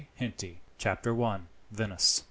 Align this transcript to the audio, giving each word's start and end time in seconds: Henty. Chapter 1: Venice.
Henty. 0.15 0.61
Chapter 0.79 1.13
1: 1.13 1.47
Venice. 1.69 2.19